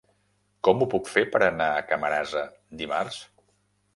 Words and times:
Com 0.67 0.79
ho 0.79 0.87
puc 0.93 1.09
fer 1.15 1.23
per 1.35 1.41
anar 1.49 1.67
a 1.81 1.85
Camarasa 1.91 2.43
dimarts? 2.83 3.21